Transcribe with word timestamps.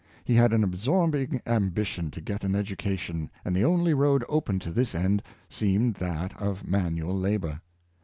He 0.25 0.33
had 0.33 0.51
an 0.51 0.63
absorbing 0.63 1.43
ambition 1.45 2.09
to 2.09 2.21
get 2.21 2.43
an 2.43 2.53
edu 2.53 2.75
cation, 2.75 3.29
and 3.45 3.55
the 3.55 3.63
only 3.63 3.93
road 3.93 4.25
open 4.27 4.57
to 4.57 4.71
this 4.71 4.95
end 4.95 5.21
seemed 5.47 5.93
that 5.97 6.35
of 6.41 6.67
manual 6.67 7.15
labor. 7.15 7.61